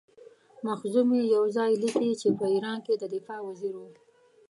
مخزومي 0.67 1.21
یو 1.35 1.43
ځای 1.55 1.71
لیکي 1.83 2.09
چې 2.21 2.27
په 2.39 2.45
ایران 2.53 2.77
کې 2.85 2.93
د 2.97 3.03
دفاع 3.15 3.39
وزیر 3.47 3.73
وو. 3.77 3.89